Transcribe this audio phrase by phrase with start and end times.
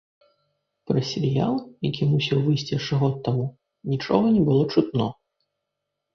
[0.91, 1.55] Пра серыял,
[1.89, 3.45] які мусіў выйсці яшчэ год таму,
[3.93, 5.07] нічога не было чутно.